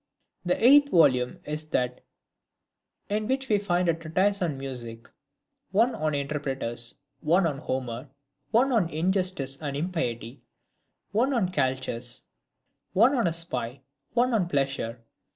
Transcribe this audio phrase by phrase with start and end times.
[0.43, 2.01] The eighth volume is that
[3.07, 5.07] in which we find a treatise on Music;
[5.69, 8.09] one on Interpreters; one on Homer;
[8.49, 10.41] one on Injustice and Impiety;
[11.11, 12.23] one on Calchas;
[12.93, 13.81] one on a Spy;
[14.13, 15.03] one on Pleasure.